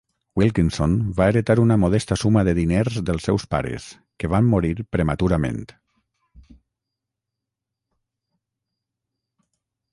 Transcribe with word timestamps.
Wilkinson 0.41 0.93
va 1.17 1.25
heretar 1.31 1.55
una 1.63 1.75
modesta 1.81 2.17
suma 2.21 2.43
de 2.47 2.55
diners 2.61 2.95
dels 3.11 3.27
seus 3.29 3.45
pares, 3.53 3.91
que 4.23 4.31
van 4.33 4.49
morir 4.55 4.73
prematurament. 4.97 5.61